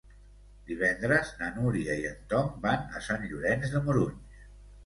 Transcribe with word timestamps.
Divendres 0.69 1.33
na 1.41 1.49
Núria 1.57 1.97
i 2.05 2.07
en 2.13 2.17
Tom 2.33 2.49
van 2.65 2.99
a 3.01 3.03
Sant 3.11 3.27
Llorenç 3.35 3.73
de 3.77 3.87
Morunys. 3.91 4.43